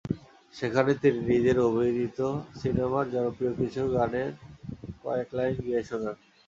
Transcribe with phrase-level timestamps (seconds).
[0.53, 2.19] সেখানে তিনি নিজের অভিনীত
[2.59, 4.29] সিনেমার জনপ্রিয় কিছু গানের
[5.03, 6.15] কয়েক লাইন গেয়ে শোনান।